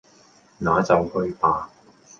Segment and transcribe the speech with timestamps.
[0.57, 1.69] 那就去吧！